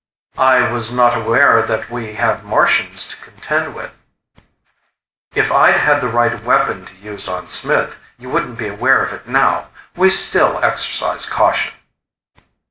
"I 0.39 0.61
was 0.71 0.91
not 0.91 1.15
aware 1.15 1.61
that 1.61 1.91
we 1.91 2.15
have 2.15 2.43
Martians 2.43 3.07
to 3.07 3.15
contend 3.17 3.75
with." 3.75 3.91
"If 5.35 5.51
I'd 5.51 5.77
had 5.77 6.01
the 6.01 6.07
right 6.07 6.43
weapon 6.43 6.87
to 6.87 6.95
use 6.95 7.27
on 7.27 7.49
Smith, 7.49 7.97
you 8.17 8.27
wouldn't 8.27 8.57
be 8.57 8.67
aware 8.67 9.03
of 9.03 9.13
it 9.13 9.27
now. 9.27 9.67
We 9.95 10.09
still 10.09 10.59
exercise 10.63 11.27
caution." 11.27 11.73